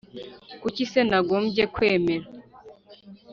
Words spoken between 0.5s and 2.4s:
Kuki se nagombye kwemera